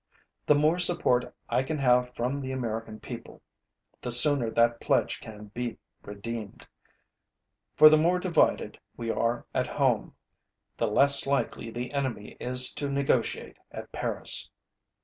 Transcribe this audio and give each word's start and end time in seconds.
The 0.47 0.55
more 0.55 0.79
support 0.79 1.31
I 1.47 1.61
can 1.61 1.77
have 1.77 2.15
from 2.15 2.41
the 2.41 2.51
American 2.51 2.99
people, 2.99 3.43
the 4.01 4.11
sooner 4.11 4.49
that 4.49 4.79
pledge 4.81 5.19
can 5.19 5.51
be 5.53 5.77
redeemed. 6.01 6.67
For 7.75 7.87
the 7.87 7.99
more 7.99 8.17
divided 8.17 8.79
we 8.97 9.11
are 9.11 9.45
at 9.53 9.67
home, 9.67 10.15
the 10.77 10.87
less 10.87 11.27
likely 11.27 11.69
the 11.69 11.91
enemy 11.93 12.35
is 12.39 12.73
to 12.73 12.89
negotiate 12.89 13.59
at 13.69 13.91
Paris. 13.91 14.49